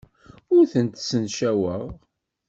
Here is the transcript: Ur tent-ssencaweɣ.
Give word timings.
Ur 0.55 0.63
tent-ssencaweɣ. 0.71 1.83